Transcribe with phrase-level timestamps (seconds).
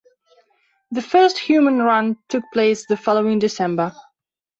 [0.89, 3.93] The first human run took place the following December.